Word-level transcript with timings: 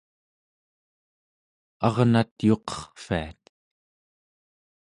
arnat 1.87 2.35
yuqerrviat 2.47 3.43